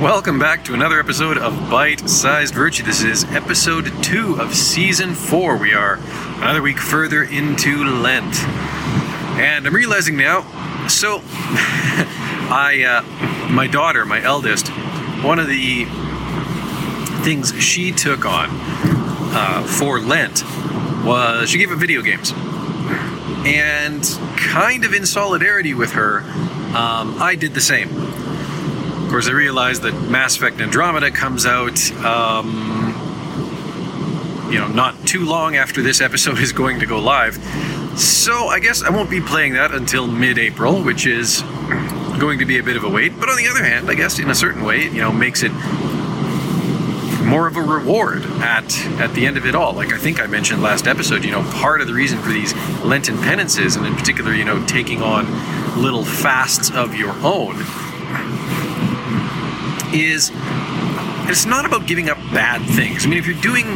[0.00, 2.82] Welcome back to another episode of Bite Sized Virtue.
[2.82, 5.58] This is episode two of season four.
[5.58, 5.98] We are
[6.38, 8.34] another week further into Lent.
[9.38, 10.40] And I'm realizing now,
[10.88, 14.68] so I, uh, my daughter, my eldest,
[15.22, 15.84] one of the
[17.22, 20.42] things she took on uh, for Lent
[21.04, 22.32] was she gave up video games.
[23.44, 24.02] And
[24.38, 26.20] kind of in solidarity with her,
[26.74, 28.09] um, I did the same.
[29.10, 32.94] Of course, I realized that Mass Effect Andromeda comes out, um,
[34.52, 37.34] you know, not too long after this episode is going to go live.
[37.98, 41.42] So I guess I won't be playing that until mid-April, which is
[42.20, 43.18] going to be a bit of a wait.
[43.18, 45.50] But on the other hand, I guess in a certain way, you know, makes it
[47.24, 49.72] more of a reward at at the end of it all.
[49.72, 52.54] Like I think I mentioned last episode, you know, part of the reason for these
[52.84, 55.26] Lenten penances, and in particular, you know, taking on
[55.82, 57.56] little fasts of your own,
[59.92, 60.30] is
[61.28, 63.06] it's not about giving up bad things.
[63.06, 63.66] I mean, if you're doing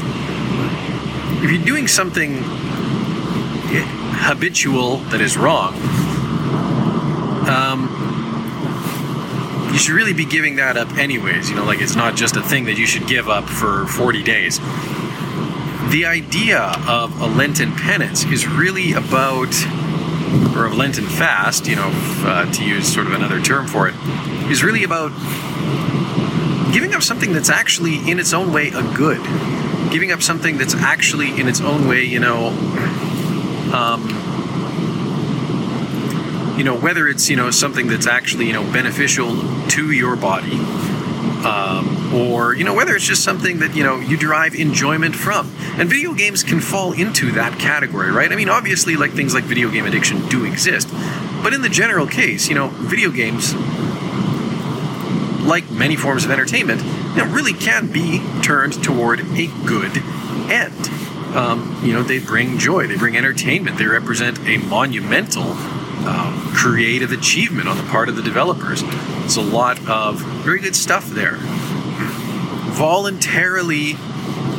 [1.43, 2.39] if you're doing something
[4.25, 5.75] habitual that is wrong,
[7.49, 7.91] um,
[9.73, 11.51] you should really be giving that up anyways.
[11.51, 14.23] You know, like it's not just a thing that you should give up for 40
[14.23, 14.59] days.
[15.91, 19.53] The idea of a Lenten penance is really about,
[20.57, 21.91] or of Lenten fast, you know,
[22.25, 23.95] uh, to use sort of another term for it,
[24.51, 25.13] is really about
[26.75, 29.23] giving up something that's actually in its own way a good.
[29.93, 32.49] Giving up something that's actually in its own way, you know,
[33.73, 34.03] um,
[36.59, 39.37] you know whether it's you know something that's actually you know beneficial
[39.69, 40.53] to your body
[41.45, 45.53] um, or you know whether it's just something that you know you derive enjoyment from.
[45.77, 48.33] And video games can fall into that category right?
[48.33, 50.89] I mean obviously like things like video game addiction do exist.
[51.43, 53.55] But in the general case you know video games
[55.45, 59.97] like many forms of entertainment you know, really can be turned toward a good
[60.51, 60.89] end
[61.37, 65.53] um, you know they bring joy they bring entertainment they represent a monumental
[66.07, 68.83] um, creative achievement on the part of the developers.
[69.25, 71.37] It's a lot of very good stuff there.
[72.75, 73.93] Voluntarily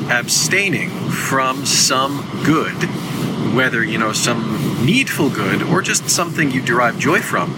[0.09, 2.75] abstaining from some good,
[3.56, 7.53] whether you know some needful good or just something you derive joy from,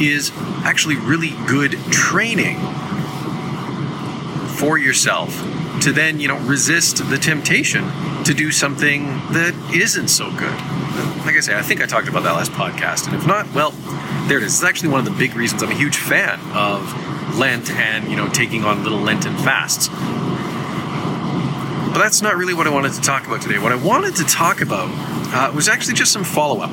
[0.00, 0.30] is
[0.64, 2.58] actually really good training
[4.56, 5.34] for yourself
[5.80, 7.84] to then you know resist the temptation
[8.24, 10.58] to do something that isn't so good
[11.24, 13.70] like I say, I think I talked about that last podcast, and if not, well,
[14.28, 14.54] there it is.
[14.54, 18.16] It's actually one of the big reasons I'm a huge fan of Lent and you
[18.16, 19.88] know taking on little Lenten fasts.
[21.92, 23.58] But that's not really what I wanted to talk about today.
[23.58, 24.88] What I wanted to talk about
[25.34, 26.70] uh, was actually just some follow up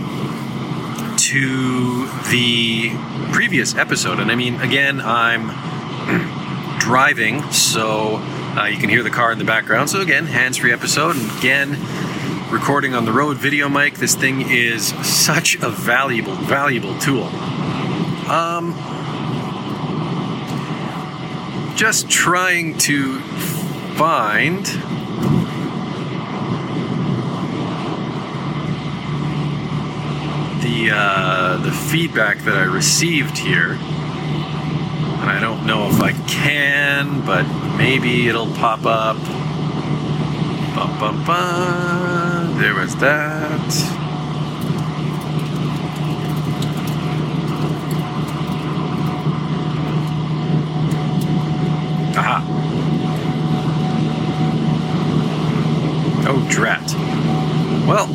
[1.17, 2.89] to the
[3.31, 5.49] previous episode, and I mean, again, I'm
[6.79, 8.17] driving, so
[8.57, 9.89] uh, you can hear the car in the background.
[9.89, 11.77] So again, hands-free episode, and again
[12.51, 13.93] recording on the road video mic.
[13.95, 17.25] This thing is such a valuable, valuable tool.
[18.27, 18.73] Um,
[21.75, 23.19] just trying to
[23.95, 24.65] find
[30.79, 33.71] the uh, the feedback that I received here.
[33.71, 37.43] And I don't know if I can, but
[37.77, 39.17] maybe it'll pop up.
[40.75, 42.59] Bum, bum, bum.
[42.59, 43.59] There was that.
[52.15, 52.45] Aha.
[56.27, 56.93] Oh, drat.
[57.87, 58.07] Well.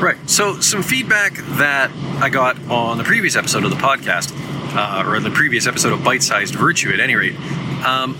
[0.00, 0.16] Right.
[0.30, 1.90] So, some feedback that
[2.22, 4.32] I got on the previous episode of the podcast,
[4.76, 7.34] uh, or the previous episode of Bite Sized Virtue, at any rate.
[7.84, 8.16] Um,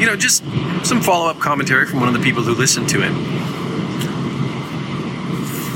[0.00, 0.42] you know, just
[0.82, 3.12] some follow up commentary from one of the people who listened to it.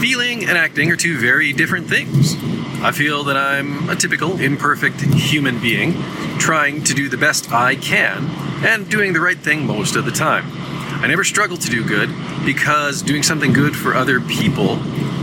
[0.01, 2.37] Feeling and acting are two very different things.
[2.83, 5.93] I feel that I'm a typical, imperfect human being,
[6.39, 8.31] trying to do the best I can
[8.65, 10.64] and doing the right thing most of the time.
[11.05, 12.09] I never struggle to do good
[12.47, 14.81] because doing something good for other people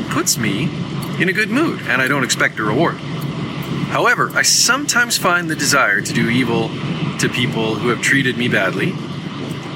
[0.09, 0.65] puts me
[1.19, 2.97] in a good mood and I don't expect a reward.
[3.89, 6.69] However, I sometimes find the desire to do evil
[7.17, 8.93] to people who have treated me badly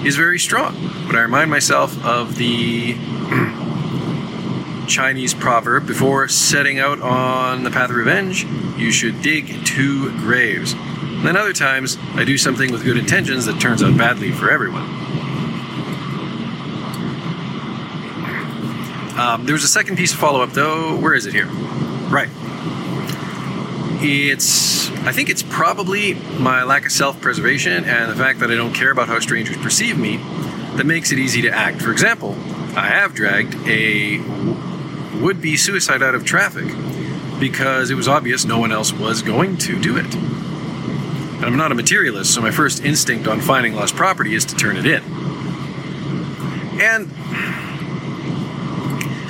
[0.08, 0.76] is very strong.
[1.08, 2.94] But I remind myself of the
[4.88, 8.46] Chinese proverb before setting out on the path of revenge,
[8.78, 10.74] you should dig two graves.
[10.74, 14.52] And then other times, I do something with good intentions that turns out badly for
[14.52, 15.05] everyone.
[19.18, 20.98] Um, there was a second piece of follow up, though.
[20.98, 21.48] Where is it here?
[21.48, 22.30] Right.
[24.02, 28.56] It's, I think it's probably my lack of self preservation and the fact that I
[28.56, 30.18] don't care about how strangers perceive me
[30.76, 31.82] that makes it easy to act.
[31.82, 32.34] For example,
[32.76, 34.20] I have dragged a
[35.22, 36.66] would be suicide out of traffic
[37.40, 40.14] because it was obvious no one else was going to do it.
[40.16, 44.56] And I'm not a materialist, so my first instinct on finding lost property is to
[44.56, 45.02] turn it in.
[46.82, 47.10] And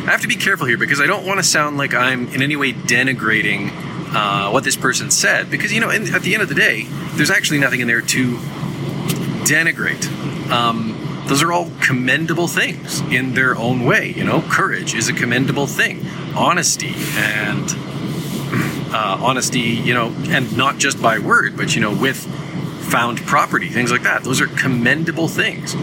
[0.05, 2.43] I have to be careful here because I don't want to sound like I'm in
[2.43, 3.71] any way denigrating
[4.13, 6.83] uh, what this person said because, you know, in, at the end of the day,
[7.13, 8.35] there's actually nothing in there to
[9.45, 10.05] denigrate.
[10.51, 14.13] Um, those are all commendable things in their own way.
[14.15, 16.05] You know, courage is a commendable thing.
[16.35, 17.67] Honesty and
[18.93, 22.23] uh, honesty, you know, and not just by word, but you know, with
[22.85, 24.23] found property, things like that.
[24.23, 25.75] Those are commendable things.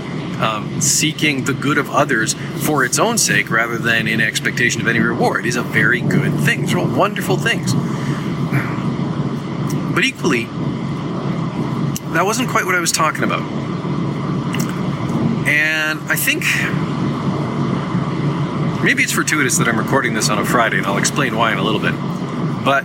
[0.42, 2.34] Um, seeking the good of others
[2.66, 6.34] for its own sake rather than in expectation of any reward is a very good
[6.40, 6.62] thing.
[6.62, 7.72] These are all wonderful things.
[9.94, 10.46] But equally,
[12.12, 13.42] that wasn't quite what I was talking about.
[15.46, 16.42] And I think
[18.82, 21.58] maybe it's fortuitous that I'm recording this on a Friday, and I'll explain why in
[21.58, 21.94] a little bit.
[22.64, 22.82] But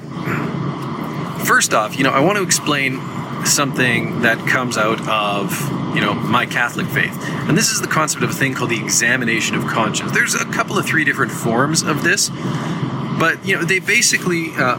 [1.46, 3.02] first off, you know, I want to explain
[3.46, 7.16] something that comes out of you know my Catholic faith,
[7.48, 10.12] and this is the concept of a thing called the examination of conscience.
[10.12, 12.30] There's a couple of three different forms of this,
[13.20, 14.76] but you know they basically uh,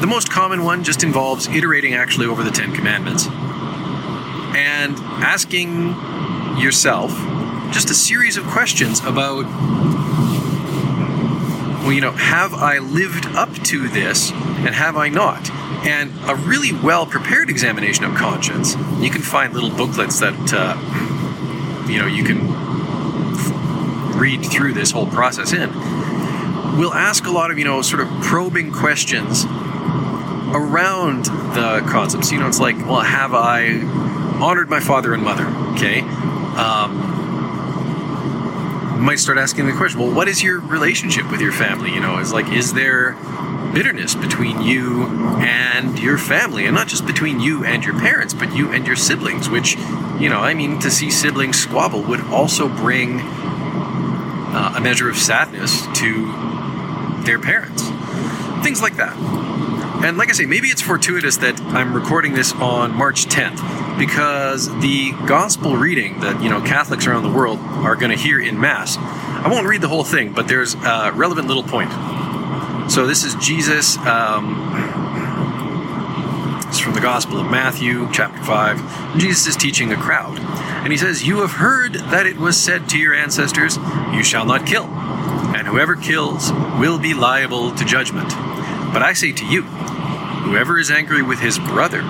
[0.00, 3.26] the most common one just involves iterating actually over the Ten Commandments
[4.54, 5.94] and asking
[6.58, 7.10] yourself
[7.72, 9.46] just a series of questions about
[11.82, 15.50] well, you know, have I lived up to this and have I not?
[15.84, 20.76] And a really well prepared examination of conscience, you can find little booklets that, uh,
[21.88, 22.38] you know, you can
[24.16, 25.70] read through this whole process in.
[26.78, 31.24] We'll ask a lot of, you know, sort of probing questions around
[31.54, 32.30] the concepts.
[32.30, 33.80] You know, it's like, well, have I
[34.40, 35.46] honored my father and mother?
[35.74, 36.00] Okay.
[36.00, 37.12] Um,
[39.02, 41.92] might start asking the question, well, what is your relationship with your family?
[41.92, 43.16] You know, is like, is there
[43.72, 45.06] bitterness between you
[45.38, 48.96] and your family, and not just between you and your parents, but you and your
[48.96, 49.48] siblings?
[49.48, 49.76] Which,
[50.18, 55.16] you know, I mean, to see siblings squabble would also bring uh, a measure of
[55.16, 57.82] sadness to their parents.
[58.62, 59.16] Things like that.
[60.04, 64.66] And like I say, maybe it's fortuitous that I'm recording this on March 10th because
[64.80, 68.60] the gospel reading that you know Catholics around the world are going to hear in
[68.60, 68.96] Mass.
[68.98, 71.90] I won't read the whole thing, but there's a relevant little point.
[72.88, 73.96] So this is Jesus.
[73.98, 74.58] Um,
[76.68, 79.18] it's from the Gospel of Matthew, chapter 5.
[79.18, 80.38] Jesus is teaching a crowd.
[80.82, 83.76] And he says, You have heard that it was said to your ancestors,
[84.12, 88.30] You shall not kill, and whoever kills will be liable to judgment.
[88.92, 92.02] But I say to you, Whoever is angry with his brother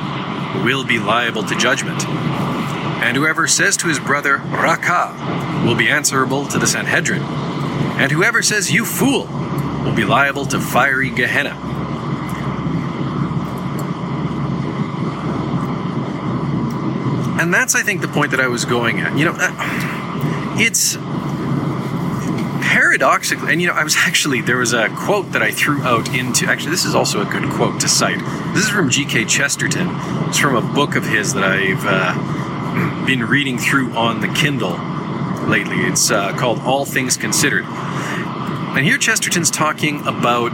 [0.65, 2.07] will be liable to judgment.
[2.07, 7.23] And whoever says to his brother, Raqa, will be answerable to the Sanhedrin.
[7.23, 9.27] And whoever says, You fool,
[9.85, 11.59] will be liable to fiery Gehenna.
[17.41, 19.19] And that's, I think, the point that I was going at.
[19.19, 19.51] You know, uh,
[20.61, 20.97] it's
[22.63, 26.15] paradoxically, and you know, I was actually, there was a quote that I threw out
[26.15, 28.21] into, actually, this is also a good quote to cite.
[28.55, 29.25] This is from G.K.
[29.25, 29.89] Chesterton.
[30.29, 34.79] It's from a book of his that I've uh, been reading through on the Kindle
[35.49, 35.79] lately.
[35.79, 37.65] It's uh, called All Things Considered.
[38.75, 40.51] And here Chesterton's talking about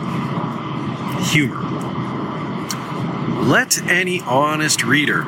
[1.31, 1.63] humor.
[3.43, 5.23] Let any honest reader,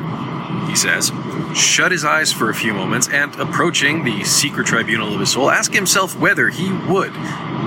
[0.67, 1.13] he says,
[1.55, 5.51] shut his eyes for a few moments and, approaching the secret tribunal of his soul,
[5.51, 7.15] ask himself whether he would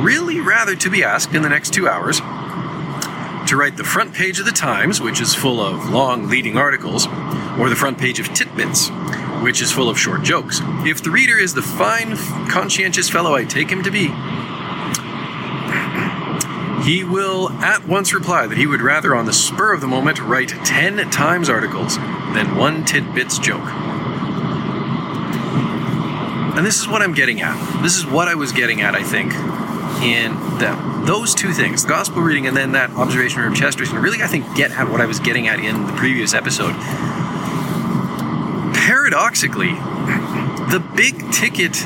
[0.04, 2.20] really rather to be asked in the next two hours
[3.48, 7.08] to write the front page of the Times, which is full of long leading articles,
[7.58, 8.90] or the front page of Titbits,
[9.42, 10.60] which is full of short jokes.
[10.86, 12.18] If the reader is the fine,
[12.50, 14.08] conscientious fellow I take him to be,
[16.84, 20.20] he will at once reply that he would rather, on the spur of the moment,
[20.20, 23.68] write 10 Times articles than one Titbits joke.
[26.56, 27.82] And this is what I'm getting at.
[27.82, 29.34] This is what I was getting at, I think,
[30.04, 34.22] in that those two things, the gospel reading and then that observation from Chesterton, really,
[34.22, 36.74] I think, get at what I was getting at in the previous episode.
[38.76, 39.72] Paradoxically,
[40.70, 41.86] the big ticket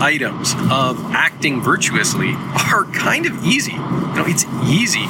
[0.00, 2.32] items of acting virtuously
[2.70, 3.76] are kind of easy.
[4.16, 5.06] Know, it's easy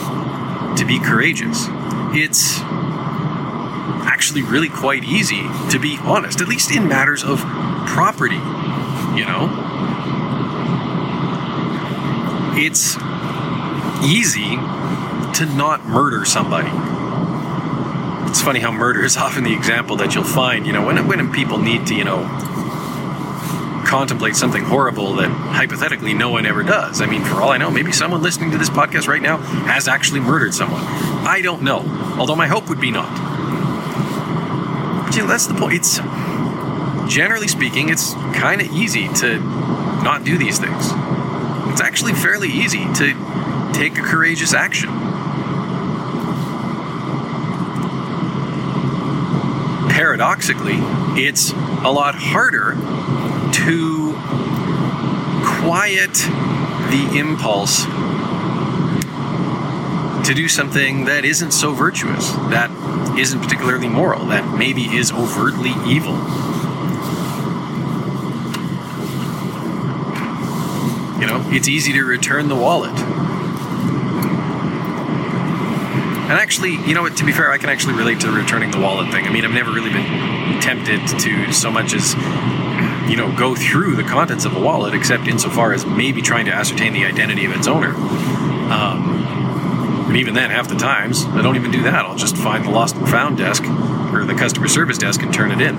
[0.77, 1.67] to be courageous.
[2.13, 2.59] It's
[4.07, 7.39] actually really quite easy to be honest, at least in matters of
[7.87, 9.63] property, you know?
[12.57, 12.97] It's
[14.03, 14.57] easy
[15.37, 16.71] to not murder somebody.
[18.29, 21.33] It's funny how murder is often the example that you'll find, you know, when, when
[21.33, 22.25] people need to, you know,
[23.87, 27.00] contemplate something horrible that hypothetically no one ever does.
[27.00, 29.88] I mean, for all I know, maybe someone listening to this podcast right now has
[29.88, 30.83] actually murdered someone.
[30.83, 31.85] I don't know,
[32.19, 33.09] although my hope would be not.
[35.07, 35.75] But know, that's the point.
[35.75, 35.99] It's
[37.09, 39.38] generally speaking, it's kind of easy to
[40.02, 40.90] not do these things.
[41.71, 44.90] It's actually fairly easy to take a courageous action.
[49.90, 50.76] Paradoxically,
[51.19, 52.75] it's a lot harder
[53.66, 54.12] to
[55.44, 56.14] quiet
[56.92, 57.85] the impulse
[60.25, 62.70] to do something that isn't so virtuous, that
[63.18, 66.12] isn't particularly moral, that maybe is overtly evil.
[71.20, 72.96] You know, it's easy to return the wallet.
[76.23, 78.70] And actually, you know what, to be fair, I can actually relate to the returning
[78.70, 79.26] the wallet thing.
[79.26, 82.14] I mean, I've never really been tempted to so much as
[83.09, 86.53] you know, go through the contents of a wallet, except insofar as maybe trying to
[86.53, 87.95] ascertain the identity of its owner.
[88.71, 92.05] Um, even then, half the times, I don't even do that.
[92.07, 93.63] I'll just find the lost and found desk
[94.13, 95.77] or the customer service desk and turn it in.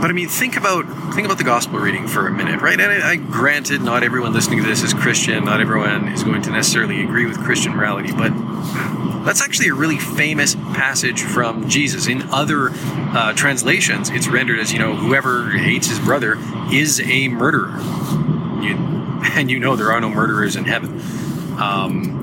[0.00, 2.80] But I mean, think about think about the gospel reading for a minute, right?
[2.80, 5.44] And I, I, granted, not everyone listening to this is Christian.
[5.44, 8.30] Not everyone is going to necessarily agree with Christian morality, but
[9.24, 12.06] that's actually a really famous passage from Jesus.
[12.06, 16.36] In other uh, translations, it's rendered as, you know, whoever hates his brother
[16.72, 17.78] is a murderer.
[18.62, 18.76] You,
[19.34, 21.00] and you know there are no murderers in heaven.
[21.58, 22.18] Um,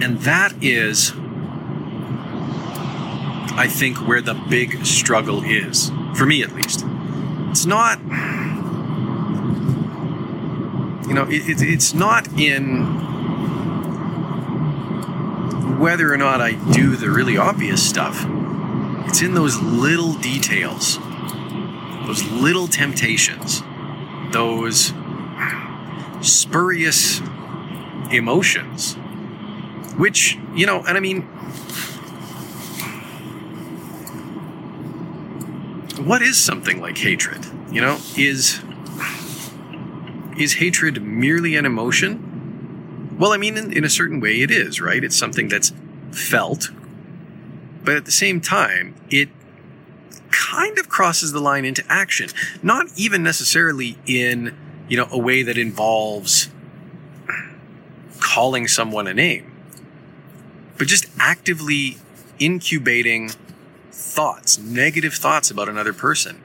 [0.00, 1.12] and that is,
[3.56, 6.84] I think, where the big struggle is, for me at least.
[7.50, 7.98] It's not,
[11.08, 13.13] you know, it, it, it's not in
[15.78, 18.24] whether or not I do the really obvious stuff.
[19.06, 20.98] It's in those little details,
[22.06, 23.62] those little temptations,
[24.32, 24.92] those
[26.20, 27.20] spurious
[28.10, 28.94] emotions,
[29.96, 31.22] which, you know, and I mean,
[36.04, 37.46] what is something like hatred?
[37.70, 38.60] You know, is
[40.36, 42.23] is hatred merely an emotion?
[43.18, 45.02] Well, I mean, in, in a certain way, it is, right?
[45.02, 45.72] It's something that's
[46.10, 46.70] felt,
[47.84, 49.28] but at the same time, it
[50.30, 52.28] kind of crosses the line into action.
[52.62, 54.56] Not even necessarily in,
[54.88, 56.48] you know, a way that involves
[58.20, 59.52] calling someone a name,
[60.76, 61.98] but just actively
[62.38, 63.30] incubating
[63.92, 66.42] thoughts, negative thoughts about another person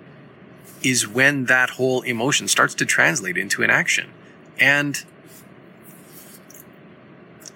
[0.84, 4.10] is when that whole emotion starts to translate into an action.
[4.60, 5.04] And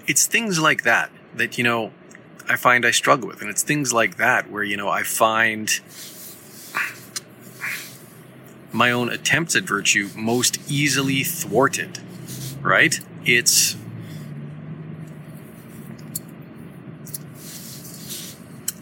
[0.08, 1.92] it's things like that that, you know,
[2.48, 3.42] I find I struggle with.
[3.42, 5.70] And it's things like that where, you know, I find
[8.72, 12.00] my own attempts at virtue most easily thwarted,
[12.62, 13.00] right?
[13.26, 13.78] It's.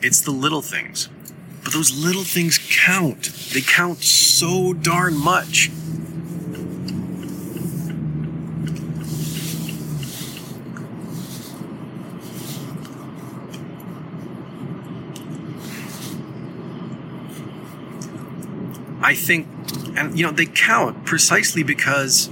[0.03, 1.09] It's the little things.
[1.63, 3.31] But those little things count.
[3.53, 5.69] They count so darn much.
[19.11, 19.45] I think,
[19.97, 22.29] and you know, they count precisely because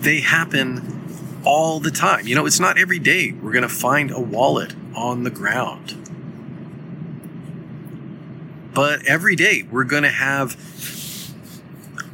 [0.00, 2.26] they happen all the time.
[2.26, 5.94] You know, it's not every day we're going to find a wallet on the ground.
[8.74, 10.56] But every day we're going to have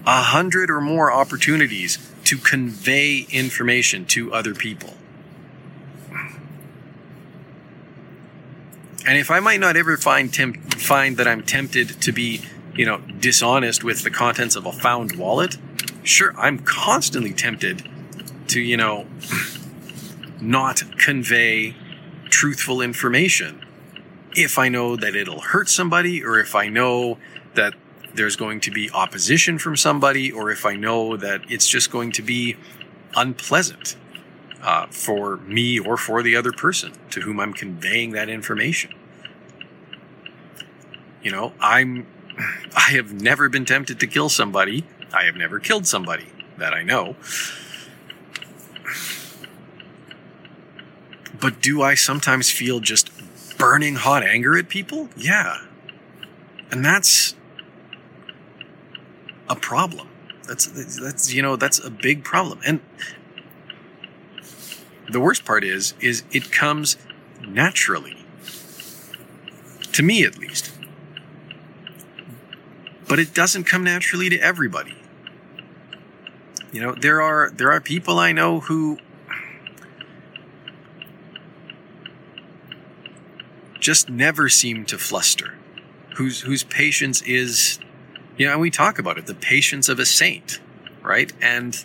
[0.05, 4.93] a hundred or more opportunities to convey information to other people.
[9.05, 12.43] And if I might not ever find temp- find that I'm tempted to be,
[12.75, 15.59] you know, dishonest with the contents of a found wallet,
[16.05, 17.89] sure, I'm constantly tempted
[18.49, 19.07] to, you know,
[20.41, 21.77] not convey
[22.31, 23.65] truthful information
[24.37, 27.19] if I know that it'll hurt somebody or if I know
[27.55, 27.75] that
[28.15, 32.13] there's going to be opposition from somebody or if I know that it's just going
[32.13, 32.57] to be
[33.17, 33.97] unpleasant.
[34.63, 38.93] uh, for me or for the other person to whom I'm conveying that information.
[41.23, 42.07] You know, I'm
[42.77, 44.85] I have never been tempted to kill somebody.
[45.13, 46.27] I have never killed somebody
[46.59, 47.17] that I know.
[51.41, 53.11] But do I sometimes feel just
[53.59, 55.09] burning hot anger at people?
[55.17, 55.59] Yeah.
[56.71, 57.35] And that's
[59.49, 60.09] a problem.
[60.47, 62.61] That's that's you know, that's a big problem.
[62.65, 62.81] And
[65.11, 66.97] the worst part is is it comes
[67.47, 68.17] naturally.
[69.93, 70.73] To me at least.
[73.13, 74.97] But it doesn't come naturally to everybody.
[76.73, 78.97] You know, there are there are people I know who
[83.79, 85.59] just never seem to fluster.
[86.17, 87.79] Whose whose patience is
[88.39, 90.63] you know, we talk about it, the patience of a saint,
[91.03, 91.31] right?
[91.43, 91.85] And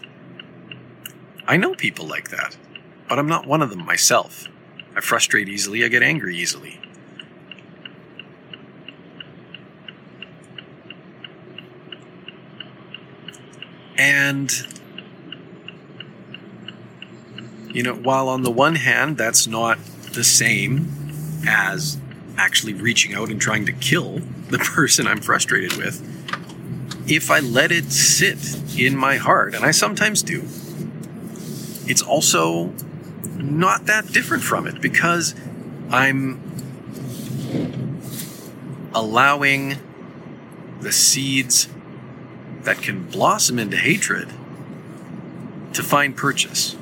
[1.46, 2.56] I know people like that,
[3.10, 4.48] but I'm not one of them myself.
[4.96, 6.80] I frustrate easily, I get angry easily.
[14.28, 14.52] And,
[17.74, 19.78] you know, while on the one hand, that's not
[20.12, 21.98] the same as
[22.38, 24.20] actually reaching out and trying to kill
[24.50, 26.02] the person I'm frustrated with,
[27.10, 30.42] if I let it sit in my heart, and I sometimes do,
[31.90, 32.74] it's also
[33.38, 35.36] not that different from it because
[35.90, 36.42] I'm
[38.94, 39.78] allowing
[40.82, 41.70] the seeds
[42.68, 44.28] that can blossom into hatred
[45.72, 46.76] to find purchase.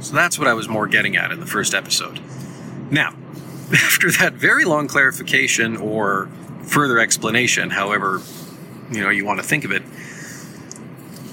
[0.00, 2.18] So that's what I was more getting at in the first episode.
[2.90, 3.14] Now,
[3.72, 6.28] after that very long clarification or
[6.64, 8.20] further explanation, however
[8.90, 9.82] you know you want to think of it,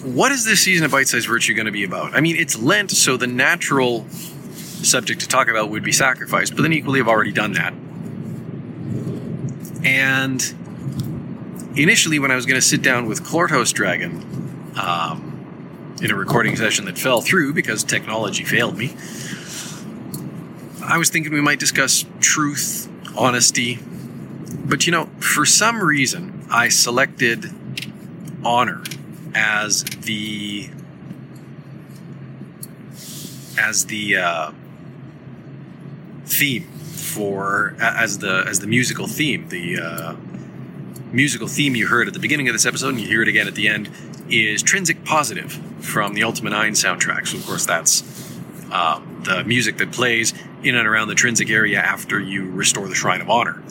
[0.04, 2.13] what is this season of Bite Size Virtue going to be about?
[2.13, 6.62] I mean, it's Lent, so the natural subject to talk about would be sacrifice, but
[6.62, 7.74] then equally I've already done that.
[9.84, 10.41] And
[11.76, 16.56] initially, when I was going to sit down with Clorthouse Dragon um, in a recording
[16.56, 18.96] session that fell through because technology failed me,
[20.84, 23.80] I was thinking we might discuss truth, honesty.
[24.65, 27.52] But you know, for some reason, I selected
[28.44, 28.84] honor
[29.34, 30.70] as the
[33.58, 34.52] as the uh,
[36.26, 36.71] theme
[37.13, 39.50] for as the as the musical theme.
[39.50, 40.15] The uh,
[41.12, 43.47] musical theme you heard at the beginning of this episode, and you hear it again
[43.47, 43.89] at the end,
[44.30, 47.28] is "Trinsic Positive" from the Ultima Nine soundtrack.
[47.28, 48.04] So, of course, that's
[48.71, 52.95] um, the music that plays in and around the Trinsic area after you restore the
[52.95, 53.62] Shrine of Honor.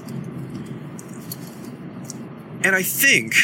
[2.62, 3.34] And I think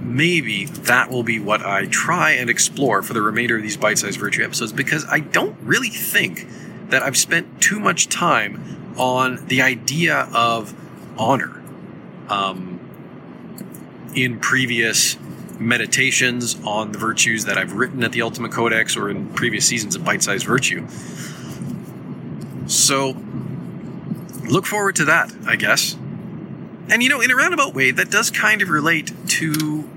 [0.00, 3.98] maybe that will be what I try and explore for the remainder of these bite
[3.98, 6.46] sized virtue episodes because I don't really think
[6.90, 10.74] that I've spent too much time on the idea of
[11.18, 11.62] honor
[12.28, 12.80] um,
[14.14, 15.16] in previous
[15.58, 19.94] meditations on the virtues that I've written at the Ultima Codex or in previous seasons
[19.94, 20.86] of Bite Sized Virtue.
[22.66, 23.16] So,
[24.48, 25.94] look forward to that, I guess.
[26.88, 29.88] And you know, in a roundabout way, that does kind of relate to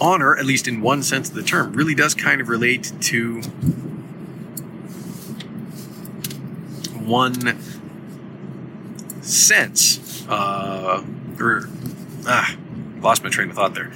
[0.00, 3.42] honor, at least in one sense of the term, really does kind of relate to
[7.10, 7.60] one
[9.22, 11.04] sense, uh,
[11.38, 11.68] or
[12.26, 12.56] ah,
[13.00, 13.92] lost my train of thought there.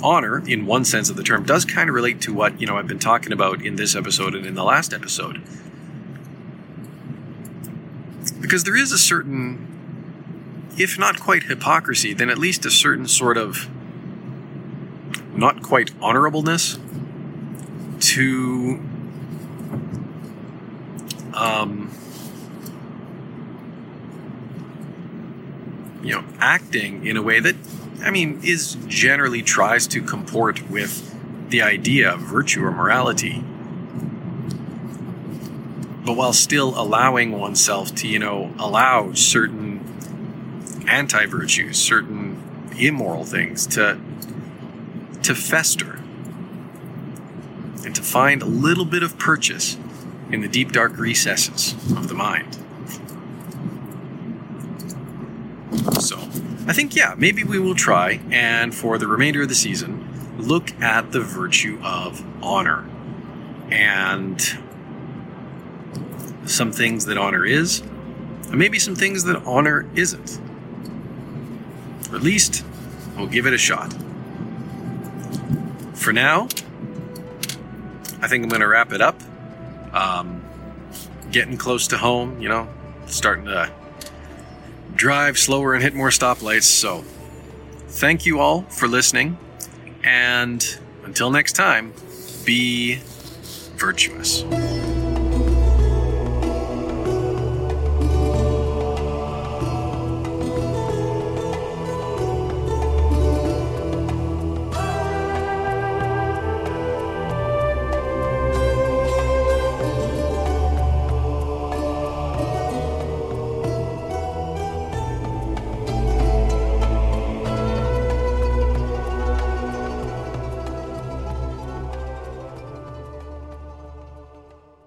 [0.00, 2.78] Honor, in one sense of the term, does kind of relate to what you know
[2.78, 5.42] I've been talking about in this episode and in the last episode,
[8.40, 9.66] because there is a certain,
[10.78, 13.68] if not quite hypocrisy, then at least a certain sort of
[15.38, 16.80] not quite honorableness
[18.00, 18.80] to
[21.32, 21.92] um,
[26.02, 27.54] you know acting in a way that
[28.02, 31.04] I mean is generally tries to comport with
[31.50, 33.44] the idea of virtue or morality.
[36.04, 39.84] But while still allowing oneself to you know allow certain
[40.88, 42.42] anti-virtues certain
[42.76, 44.00] immoral things to
[45.28, 46.00] to fester
[47.84, 49.76] and to find a little bit of purchase
[50.32, 52.54] in the deep, dark recesses of the mind.
[56.00, 56.16] So,
[56.66, 60.02] I think, yeah, maybe we will try and for the remainder of the season,
[60.38, 62.88] look at the virtue of honor
[63.70, 64.40] and
[66.46, 70.40] some things that honor is, and maybe some things that honor isn't.
[72.10, 72.64] Or at least,
[73.14, 73.94] we'll give it a shot.
[76.08, 76.44] For now,
[78.22, 79.20] I think I'm going to wrap it up.
[79.92, 80.42] Um,
[81.30, 82.66] getting close to home, you know,
[83.04, 83.70] starting to
[84.94, 86.62] drive slower and hit more stoplights.
[86.62, 87.04] So,
[87.88, 89.36] thank you all for listening.
[90.02, 91.92] And until next time,
[92.42, 93.00] be
[93.76, 94.44] virtuous.